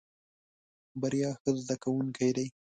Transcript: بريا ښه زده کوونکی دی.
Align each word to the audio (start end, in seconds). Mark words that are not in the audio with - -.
بريا 1.01 1.29
ښه 1.39 1.49
زده 1.61 1.75
کوونکی 1.83 2.29
دی. 2.35 2.47